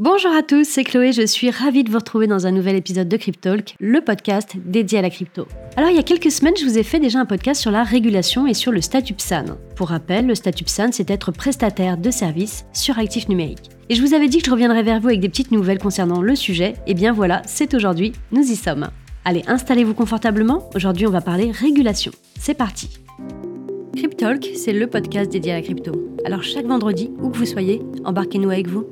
Bonjour 0.00 0.32
à 0.32 0.42
tous, 0.42 0.64
c'est 0.64 0.82
Chloé, 0.82 1.12
je 1.12 1.24
suis 1.24 1.50
ravie 1.50 1.84
de 1.84 1.90
vous 1.92 1.98
retrouver 1.98 2.26
dans 2.26 2.48
un 2.48 2.50
nouvel 2.50 2.74
épisode 2.74 3.06
de 3.06 3.16
Cryptalk, 3.16 3.76
le 3.78 4.00
podcast 4.00 4.56
dédié 4.56 4.98
à 4.98 5.02
la 5.02 5.08
crypto. 5.08 5.46
Alors 5.76 5.88
il 5.88 5.94
y 5.94 6.00
a 6.00 6.02
quelques 6.02 6.32
semaines, 6.32 6.56
je 6.58 6.64
vous 6.64 6.78
ai 6.78 6.82
fait 6.82 6.98
déjà 6.98 7.20
un 7.20 7.26
podcast 7.26 7.60
sur 7.60 7.70
la 7.70 7.84
régulation 7.84 8.48
et 8.48 8.54
sur 8.54 8.72
le 8.72 8.80
statut 8.80 9.14
PSAN. 9.14 9.56
Pour 9.76 9.90
rappel, 9.90 10.26
le 10.26 10.34
statut 10.34 10.64
PSAN, 10.64 10.88
c'est 10.90 11.10
être 11.10 11.30
prestataire 11.30 11.96
de 11.96 12.10
services 12.10 12.66
sur 12.72 12.98
actifs 12.98 13.28
numériques. 13.28 13.70
Et 13.88 13.94
je 13.94 14.02
vous 14.02 14.14
avais 14.14 14.26
dit 14.26 14.38
que 14.38 14.46
je 14.46 14.50
reviendrais 14.50 14.82
vers 14.82 14.98
vous 14.98 15.06
avec 15.06 15.20
des 15.20 15.28
petites 15.28 15.52
nouvelles 15.52 15.78
concernant 15.78 16.22
le 16.22 16.34
sujet, 16.34 16.74
et 16.88 16.94
bien 16.94 17.12
voilà, 17.12 17.42
c'est 17.46 17.72
aujourd'hui, 17.72 18.14
nous 18.32 18.42
y 18.42 18.56
sommes. 18.56 18.88
Allez, 19.24 19.44
installez-vous 19.46 19.94
confortablement, 19.94 20.68
aujourd'hui 20.74 21.06
on 21.06 21.12
va 21.12 21.20
parler 21.20 21.52
régulation. 21.52 22.10
C'est 22.40 22.54
parti 22.54 22.98
Cryptalk, 23.94 24.44
c'est 24.56 24.72
le 24.72 24.88
podcast 24.88 25.30
dédié 25.30 25.52
à 25.52 25.54
la 25.54 25.62
crypto. 25.62 25.92
Alors 26.24 26.42
chaque 26.42 26.66
vendredi, 26.66 27.12
où 27.22 27.30
que 27.30 27.38
vous 27.38 27.46
soyez, 27.46 27.80
embarquez-nous 28.04 28.50
avec 28.50 28.66
vous 28.66 28.86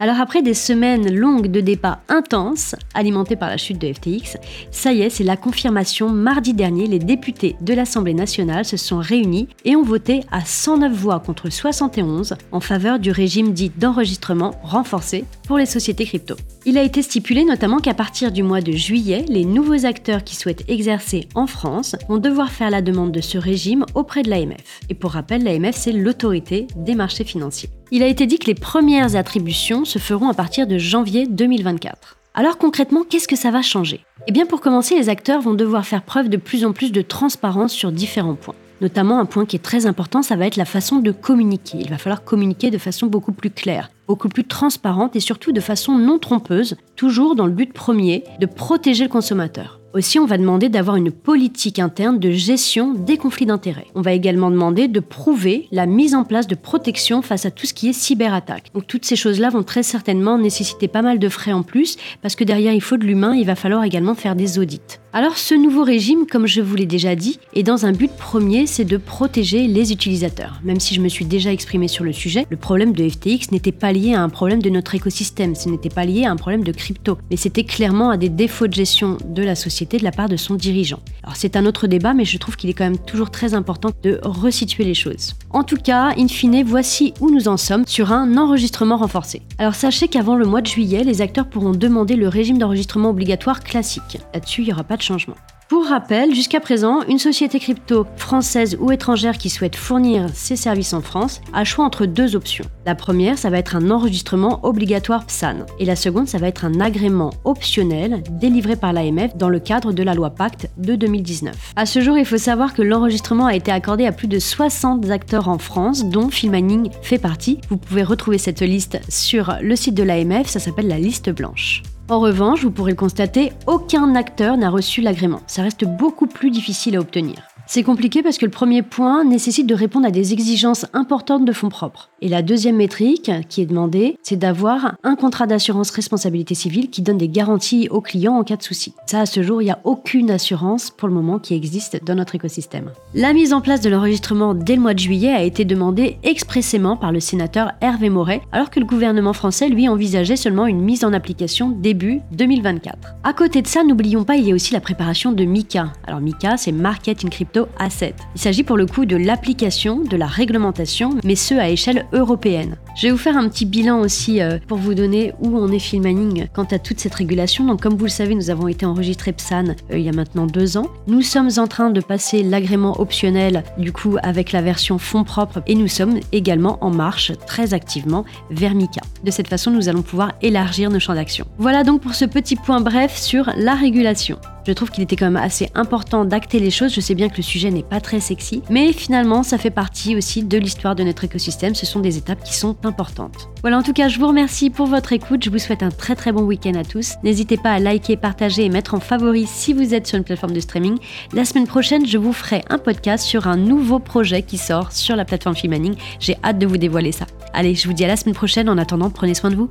alors 0.00 0.20
après 0.20 0.42
des 0.42 0.54
semaines 0.54 1.12
longues 1.12 1.48
de 1.48 1.60
débats 1.60 2.02
intenses, 2.08 2.76
alimentés 2.94 3.34
par 3.34 3.48
la 3.48 3.56
chute 3.56 3.80
de 3.80 3.92
FTX, 3.92 4.36
ça 4.70 4.92
y 4.92 5.02
est, 5.02 5.10
c'est 5.10 5.24
la 5.24 5.36
confirmation. 5.36 6.08
Mardi 6.08 6.54
dernier, 6.54 6.86
les 6.86 7.00
députés 7.00 7.56
de 7.60 7.74
l'Assemblée 7.74 8.14
nationale 8.14 8.64
se 8.64 8.76
sont 8.76 8.98
réunis 8.98 9.48
et 9.64 9.74
ont 9.74 9.82
voté 9.82 10.20
à 10.30 10.44
109 10.44 10.92
voix 10.92 11.18
contre 11.18 11.50
71 11.50 12.36
en 12.52 12.60
faveur 12.60 13.00
du 13.00 13.10
régime 13.10 13.52
dit 13.52 13.72
d'enregistrement 13.76 14.54
renforcé 14.62 15.24
pour 15.48 15.58
les 15.58 15.66
sociétés 15.66 16.04
crypto. 16.04 16.36
Il 16.64 16.78
a 16.78 16.84
été 16.84 17.02
stipulé 17.02 17.44
notamment 17.44 17.78
qu'à 17.78 17.94
partir 17.94 18.30
du 18.30 18.44
mois 18.44 18.60
de 18.60 18.72
juillet, 18.72 19.24
les 19.28 19.44
nouveaux 19.44 19.84
acteurs 19.84 20.22
qui 20.22 20.36
souhaitent 20.36 20.68
exercer 20.68 21.28
en 21.34 21.48
France 21.48 21.96
vont 22.08 22.18
devoir 22.18 22.52
faire 22.52 22.70
la 22.70 22.82
demande 22.82 23.10
de 23.10 23.20
ce 23.20 23.36
régime 23.36 23.84
auprès 23.94 24.22
de 24.22 24.30
l'AMF. 24.30 24.80
Et 24.90 24.94
pour 24.94 25.12
rappel, 25.12 25.42
l'AMF, 25.42 25.74
c'est 25.74 25.92
l'autorité 25.92 26.68
des 26.76 26.94
marchés 26.94 27.24
financiers. 27.24 27.70
Il 27.90 28.02
a 28.02 28.06
été 28.06 28.26
dit 28.26 28.38
que 28.38 28.48
les 28.48 28.54
premières 28.54 29.16
attributions 29.16 29.86
se 29.86 29.98
feront 29.98 30.28
à 30.28 30.34
partir 30.34 30.66
de 30.66 30.76
janvier 30.76 31.26
2024. 31.26 32.18
Alors 32.34 32.58
concrètement, 32.58 33.02
qu'est-ce 33.02 33.26
que 33.26 33.34
ça 33.34 33.50
va 33.50 33.62
changer? 33.62 34.04
Eh 34.26 34.32
bien 34.32 34.44
pour 34.44 34.60
commencer, 34.60 34.94
les 34.94 35.08
acteurs 35.08 35.40
vont 35.40 35.54
devoir 35.54 35.86
faire 35.86 36.02
preuve 36.02 36.28
de 36.28 36.36
plus 36.36 36.66
en 36.66 36.72
plus 36.72 36.92
de 36.92 37.00
transparence 37.00 37.72
sur 37.72 37.90
différents 37.90 38.34
points. 38.34 38.54
Notamment 38.82 39.18
un 39.18 39.24
point 39.24 39.46
qui 39.46 39.56
est 39.56 39.60
très 39.60 39.86
important, 39.86 40.22
ça 40.22 40.36
va 40.36 40.46
être 40.46 40.56
la 40.56 40.66
façon 40.66 40.96
de 40.96 41.12
communiquer. 41.12 41.78
Il 41.80 41.88
va 41.88 41.96
falloir 41.96 42.24
communiquer 42.24 42.70
de 42.70 42.76
façon 42.76 43.06
beaucoup 43.06 43.32
plus 43.32 43.50
claire, 43.50 43.90
beaucoup 44.06 44.28
plus 44.28 44.44
transparente 44.44 45.16
et 45.16 45.20
surtout 45.20 45.52
de 45.52 45.60
façon 45.60 45.96
non 45.96 46.18
trompeuse, 46.18 46.76
toujours 46.94 47.36
dans 47.36 47.46
le 47.46 47.52
but 47.52 47.72
premier 47.72 48.22
de 48.38 48.46
protéger 48.46 49.04
le 49.04 49.10
consommateur. 49.10 49.77
Aussi, 49.94 50.18
on 50.18 50.26
va 50.26 50.36
demander 50.36 50.68
d'avoir 50.68 50.96
une 50.96 51.10
politique 51.10 51.78
interne 51.78 52.18
de 52.18 52.30
gestion 52.30 52.92
des 52.92 53.16
conflits 53.16 53.46
d'intérêts. 53.46 53.86
On 53.94 54.02
va 54.02 54.12
également 54.12 54.50
demander 54.50 54.86
de 54.86 55.00
prouver 55.00 55.66
la 55.72 55.86
mise 55.86 56.14
en 56.14 56.24
place 56.24 56.46
de 56.46 56.54
protection 56.54 57.22
face 57.22 57.46
à 57.46 57.50
tout 57.50 57.64
ce 57.64 57.72
qui 57.72 57.88
est 57.88 57.94
cyberattaque. 57.94 58.70
Donc 58.74 58.86
toutes 58.86 59.06
ces 59.06 59.16
choses-là 59.16 59.48
vont 59.48 59.62
très 59.62 59.82
certainement 59.82 60.36
nécessiter 60.36 60.88
pas 60.88 61.00
mal 61.00 61.18
de 61.18 61.28
frais 61.30 61.54
en 61.54 61.62
plus 61.62 61.96
parce 62.20 62.36
que 62.36 62.44
derrière 62.44 62.74
il 62.74 62.82
faut 62.82 62.98
de 62.98 63.06
l'humain, 63.06 63.34
il 63.34 63.46
va 63.46 63.54
falloir 63.54 63.82
également 63.82 64.14
faire 64.14 64.36
des 64.36 64.58
audits. 64.58 64.98
Alors 65.14 65.38
ce 65.38 65.54
nouveau 65.54 65.84
régime, 65.84 66.26
comme 66.30 66.46
je 66.46 66.60
vous 66.60 66.76
l'ai 66.76 66.84
déjà 66.84 67.16
dit, 67.16 67.40
est 67.54 67.62
dans 67.62 67.86
un 67.86 67.92
but 67.92 68.10
premier, 68.14 68.66
c'est 68.66 68.84
de 68.84 68.98
protéger 68.98 69.66
les 69.66 69.90
utilisateurs. 69.90 70.60
Même 70.62 70.80
si 70.80 70.94
je 70.94 71.00
me 71.00 71.08
suis 71.08 71.24
déjà 71.24 71.50
exprimé 71.50 71.88
sur 71.88 72.04
le 72.04 72.12
sujet, 72.12 72.46
le 72.50 72.58
problème 72.58 72.92
de 72.92 73.08
FTX 73.08 73.50
n'était 73.50 73.72
pas 73.72 73.90
lié 73.90 74.12
à 74.12 74.22
un 74.22 74.28
problème 74.28 74.60
de 74.60 74.68
notre 74.68 74.94
écosystème, 74.94 75.54
ce 75.54 75.70
n'était 75.70 75.88
pas 75.88 76.04
lié 76.04 76.26
à 76.26 76.30
un 76.30 76.36
problème 76.36 76.62
de 76.62 76.72
crypto, 76.72 77.16
mais 77.30 77.38
c'était 77.38 77.64
clairement 77.64 78.10
à 78.10 78.18
des 78.18 78.28
défauts 78.28 78.66
de 78.66 78.74
gestion 78.74 79.16
de 79.24 79.42
la 79.42 79.54
société 79.54 79.96
de 79.96 80.04
la 80.04 80.12
part 80.12 80.28
de 80.28 80.36
son 80.36 80.56
dirigeant. 80.56 81.00
Alors 81.22 81.36
c'est 81.36 81.56
un 81.56 81.64
autre 81.64 81.86
débat, 81.86 82.12
mais 82.12 82.26
je 82.26 82.36
trouve 82.36 82.56
qu'il 82.56 82.68
est 82.68 82.74
quand 82.74 82.84
même 82.84 82.98
toujours 82.98 83.30
très 83.30 83.54
important 83.54 83.92
de 84.02 84.20
resituer 84.22 84.84
les 84.84 84.94
choses. 84.94 85.36
En 85.48 85.64
tout 85.64 85.78
cas, 85.78 86.12
in 86.18 86.28
fine, 86.28 86.62
voici 86.64 87.14
où 87.20 87.30
nous 87.30 87.48
en 87.48 87.56
sommes 87.56 87.86
sur 87.86 88.12
un 88.12 88.36
enregistrement 88.36 88.98
renforcé. 88.98 89.40
Alors 89.56 89.74
sachez 89.74 90.08
qu'avant 90.08 90.36
le 90.36 90.44
mois 90.44 90.60
de 90.60 90.66
juillet, 90.66 91.02
les 91.02 91.22
acteurs 91.22 91.48
pourront 91.48 91.72
demander 91.72 92.14
le 92.14 92.28
régime 92.28 92.58
d'enregistrement 92.58 93.08
obligatoire 93.08 93.64
classique. 93.64 94.18
Là-dessus, 94.34 94.60
il 94.60 94.66
n'y 94.66 94.72
aura 94.72 94.84
pas 94.84 94.97
changement. 95.02 95.36
Pour 95.68 95.86
rappel, 95.86 96.34
jusqu'à 96.34 96.60
présent, 96.60 97.02
une 97.10 97.18
société 97.18 97.60
crypto 97.60 98.06
française 98.16 98.78
ou 98.80 98.90
étrangère 98.90 99.36
qui 99.36 99.50
souhaite 99.50 99.76
fournir 99.76 100.30
ses 100.32 100.56
services 100.56 100.94
en 100.94 101.02
France 101.02 101.42
a 101.52 101.62
choix 101.64 101.84
entre 101.84 102.06
deux 102.06 102.36
options. 102.36 102.64
La 102.86 102.94
première, 102.94 103.36
ça 103.36 103.50
va 103.50 103.58
être 103.58 103.76
un 103.76 103.90
enregistrement 103.90 104.64
obligatoire 104.64 105.26
PSAN. 105.26 105.66
Et 105.78 105.84
la 105.84 105.94
seconde, 105.94 106.26
ça 106.26 106.38
va 106.38 106.48
être 106.48 106.64
un 106.64 106.80
agrément 106.80 107.34
optionnel 107.44 108.22
délivré 108.30 108.76
par 108.76 108.94
l'AMF 108.94 109.36
dans 109.36 109.50
le 109.50 109.60
cadre 109.60 109.92
de 109.92 110.02
la 110.02 110.14
loi 110.14 110.30
Pacte 110.30 110.70
de 110.78 110.94
2019. 110.94 111.54
À 111.76 111.84
ce 111.84 112.00
jour, 112.00 112.16
il 112.16 112.24
faut 112.24 112.38
savoir 112.38 112.72
que 112.72 112.80
l'enregistrement 112.80 113.44
a 113.44 113.54
été 113.54 113.70
accordé 113.70 114.06
à 114.06 114.12
plus 114.12 114.28
de 114.28 114.38
60 114.38 115.10
acteurs 115.10 115.48
en 115.48 115.58
France, 115.58 116.06
dont 116.06 116.30
Filmaning 116.30 116.88
fait 117.02 117.18
partie. 117.18 117.60
Vous 117.68 117.76
pouvez 117.76 118.04
retrouver 118.04 118.38
cette 118.38 118.62
liste 118.62 119.00
sur 119.10 119.54
le 119.60 119.76
site 119.76 119.94
de 119.94 120.02
l'AMF, 120.02 120.46
ça 120.46 120.60
s'appelle 120.60 120.88
la 120.88 120.98
liste 120.98 121.28
blanche. 121.28 121.82
En 122.10 122.20
revanche, 122.20 122.62
vous 122.62 122.70
pourrez 122.70 122.92
le 122.92 122.96
constater, 122.96 123.52
aucun 123.66 124.14
acteur 124.14 124.56
n'a 124.56 124.70
reçu 124.70 125.02
l'agrément. 125.02 125.42
Ça 125.46 125.62
reste 125.62 125.84
beaucoup 125.84 126.26
plus 126.26 126.50
difficile 126.50 126.96
à 126.96 127.00
obtenir. 127.00 127.36
C'est 127.70 127.82
compliqué 127.82 128.22
parce 128.22 128.38
que 128.38 128.46
le 128.46 128.50
premier 128.50 128.80
point 128.80 129.24
nécessite 129.24 129.66
de 129.66 129.74
répondre 129.74 130.06
à 130.06 130.10
des 130.10 130.32
exigences 130.32 130.86
importantes 130.94 131.44
de 131.44 131.52
fonds 131.52 131.68
propres. 131.68 132.08
Et 132.22 132.28
la 132.28 132.40
deuxième 132.40 132.76
métrique 132.76 133.30
qui 133.50 133.60
est 133.60 133.66
demandée, 133.66 134.16
c'est 134.22 134.38
d'avoir 134.38 134.94
un 135.04 135.16
contrat 135.16 135.46
d'assurance 135.46 135.90
responsabilité 135.90 136.54
civile 136.54 136.88
qui 136.88 137.02
donne 137.02 137.18
des 137.18 137.28
garanties 137.28 137.88
aux 137.90 138.00
clients 138.00 138.38
en 138.38 138.42
cas 138.42 138.56
de 138.56 138.62
souci. 138.62 138.94
Ça, 139.04 139.20
à 139.20 139.26
ce 139.26 139.42
jour, 139.42 139.60
il 139.60 139.66
n'y 139.66 139.70
a 139.70 139.80
aucune 139.84 140.30
assurance 140.30 140.88
pour 140.88 141.08
le 141.08 141.14
moment 141.14 141.38
qui 141.38 141.52
existe 141.52 142.02
dans 142.02 142.14
notre 142.14 142.34
écosystème. 142.34 142.90
La 143.12 143.34
mise 143.34 143.52
en 143.52 143.60
place 143.60 143.82
de 143.82 143.90
l'enregistrement 143.90 144.54
dès 144.54 144.74
le 144.74 144.80
mois 144.80 144.94
de 144.94 145.00
juillet 145.00 145.34
a 145.34 145.42
été 145.42 145.66
demandée 145.66 146.16
expressément 146.22 146.96
par 146.96 147.12
le 147.12 147.20
sénateur 147.20 147.72
Hervé 147.82 148.08
Moret, 148.08 148.40
alors 148.50 148.70
que 148.70 148.80
le 148.80 148.86
gouvernement 148.86 149.34
français, 149.34 149.68
lui, 149.68 149.90
envisageait 149.90 150.36
seulement 150.36 150.66
une 150.66 150.80
mise 150.80 151.04
en 151.04 151.12
application 151.12 151.68
début 151.68 152.22
2024. 152.32 152.96
À 153.24 153.34
côté 153.34 153.60
de 153.60 153.66
ça, 153.66 153.84
n'oublions 153.84 154.24
pas, 154.24 154.36
il 154.36 154.48
y 154.48 154.52
a 154.52 154.54
aussi 154.54 154.72
la 154.72 154.80
préparation 154.80 155.32
de 155.32 155.44
MICA. 155.44 155.92
Alors 156.06 156.22
MICA, 156.22 156.56
c'est 156.56 156.72
Market 156.72 157.26
in 157.26 157.28
Crypto 157.28 157.57
Asset. 157.78 158.14
Il 158.34 158.40
s'agit 158.40 158.62
pour 158.62 158.76
le 158.76 158.86
coup 158.86 159.06
de 159.06 159.16
l'application 159.16 160.02
de 160.02 160.16
la 160.16 160.26
réglementation, 160.26 161.16
mais 161.24 161.34
ce 161.34 161.54
à 161.54 161.68
échelle 161.68 162.06
européenne. 162.12 162.76
Je 162.96 163.06
vais 163.06 163.12
vous 163.12 163.18
faire 163.18 163.36
un 163.36 163.48
petit 163.48 163.64
bilan 163.64 164.00
aussi 164.00 164.40
euh, 164.40 164.58
pour 164.66 164.78
vous 164.78 164.94
donner 164.94 165.32
où 165.40 165.56
on 165.56 165.70
est 165.70 165.78
Filmaning 165.78 166.48
quant 166.52 166.66
à 166.70 166.78
toute 166.78 167.00
cette 167.00 167.14
régulation. 167.14 167.64
Donc 167.64 167.80
comme 167.80 167.96
vous 167.96 168.04
le 168.04 168.10
savez, 168.10 168.34
nous 168.34 168.50
avons 168.50 168.68
été 168.68 168.86
enregistrés 168.86 169.32
PSAN 169.32 169.68
euh, 169.90 169.98
il 169.98 170.00
y 170.00 170.08
a 170.08 170.12
maintenant 170.12 170.46
deux 170.46 170.76
ans. 170.76 170.88
Nous 171.06 171.22
sommes 171.22 171.50
en 171.58 171.66
train 171.66 171.90
de 171.90 172.00
passer 172.00 172.42
l'agrément 172.42 173.00
optionnel 173.00 173.62
du 173.78 173.92
coup 173.92 174.16
avec 174.22 174.52
la 174.52 174.62
version 174.62 174.98
fonds 174.98 175.24
propres 175.24 175.62
et 175.66 175.74
nous 175.74 175.88
sommes 175.88 176.18
également 176.32 176.78
en 176.80 176.90
marche 176.90 177.32
très 177.46 177.74
activement 177.74 178.24
vers 178.50 178.74
MICA. 178.74 179.00
De 179.24 179.30
cette 179.30 179.48
façon, 179.48 179.70
nous 179.70 179.88
allons 179.88 180.02
pouvoir 180.02 180.32
élargir 180.42 180.90
nos 180.90 181.00
champs 181.00 181.14
d'action. 181.14 181.46
Voilà 181.58 181.84
donc 181.84 182.00
pour 182.00 182.14
ce 182.14 182.24
petit 182.24 182.56
point 182.56 182.80
bref 182.80 183.16
sur 183.16 183.50
la 183.56 183.74
régulation. 183.74 184.38
Je 184.68 184.74
trouve 184.74 184.90
qu'il 184.90 185.02
était 185.02 185.16
quand 185.16 185.24
même 185.24 185.42
assez 185.42 185.70
important 185.74 186.26
d'acter 186.26 186.60
les 186.60 186.70
choses. 186.70 186.92
Je 186.92 187.00
sais 187.00 187.14
bien 187.14 187.30
que 187.30 187.38
le 187.38 187.42
sujet 187.42 187.70
n'est 187.70 187.82
pas 187.82 188.02
très 188.02 188.20
sexy, 188.20 188.62
mais 188.68 188.92
finalement, 188.92 189.42
ça 189.42 189.56
fait 189.56 189.70
partie 189.70 190.14
aussi 190.14 190.44
de 190.44 190.58
l'histoire 190.58 190.94
de 190.94 191.02
notre 191.04 191.24
écosystème. 191.24 191.74
Ce 191.74 191.86
sont 191.86 192.00
des 192.00 192.18
étapes 192.18 192.44
qui 192.44 192.54
sont 192.54 192.76
importantes. 192.84 193.48
Voilà, 193.62 193.78
en 193.78 193.82
tout 193.82 193.94
cas, 193.94 194.08
je 194.08 194.18
vous 194.18 194.28
remercie 194.28 194.68
pour 194.68 194.86
votre 194.86 195.14
écoute. 195.14 195.42
Je 195.42 195.48
vous 195.48 195.58
souhaite 195.58 195.82
un 195.82 195.90
très 195.90 196.14
très 196.14 196.32
bon 196.32 196.42
week-end 196.42 196.74
à 196.74 196.84
tous. 196.84 197.14
N'hésitez 197.24 197.56
pas 197.56 197.72
à 197.72 197.78
liker, 197.78 198.18
partager 198.18 198.66
et 198.66 198.68
mettre 198.68 198.92
en 198.92 199.00
favori 199.00 199.46
si 199.46 199.72
vous 199.72 199.94
êtes 199.94 200.06
sur 200.06 200.18
une 200.18 200.24
plateforme 200.24 200.52
de 200.52 200.60
streaming. 200.60 200.98
La 201.32 201.46
semaine 201.46 201.66
prochaine, 201.66 202.06
je 202.06 202.18
vous 202.18 202.34
ferai 202.34 202.62
un 202.68 202.76
podcast 202.76 203.24
sur 203.24 203.46
un 203.46 203.56
nouveau 203.56 204.00
projet 204.00 204.42
qui 204.42 204.58
sort 204.58 204.92
sur 204.92 205.16
la 205.16 205.24
plateforme 205.24 205.56
Filmaning. 205.56 205.94
J'ai 206.20 206.36
hâte 206.44 206.58
de 206.58 206.66
vous 206.66 206.76
dévoiler 206.76 207.12
ça. 207.12 207.24
Allez, 207.54 207.74
je 207.74 207.88
vous 207.88 207.94
dis 207.94 208.04
à 208.04 208.08
la 208.08 208.16
semaine 208.16 208.34
prochaine. 208.34 208.68
En 208.68 208.76
attendant, 208.76 209.08
prenez 209.08 209.32
soin 209.32 209.48
de 209.48 209.56
vous. 209.56 209.70